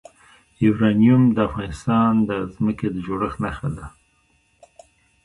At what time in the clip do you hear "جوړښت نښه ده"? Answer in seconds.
3.05-3.85